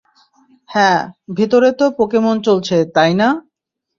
হ্যাঁ, 0.69 0.99
ভিতরে 1.37 1.69
তো 1.71 1.85
পোকেমন 1.97 2.35
চলছে, 2.41 2.77
তাই 2.95 3.11
না? 3.13 3.27